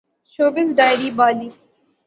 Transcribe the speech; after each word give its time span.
showbiz 0.33 0.67
diary 0.77 1.09
Bali 1.17 1.49